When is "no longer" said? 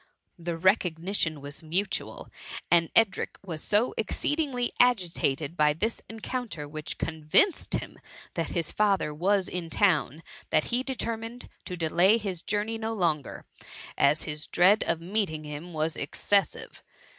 12.79-13.45